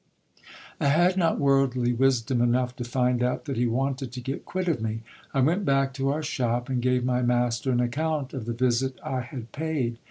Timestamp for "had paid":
9.21-9.99